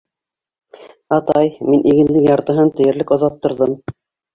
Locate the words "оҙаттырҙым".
3.21-3.83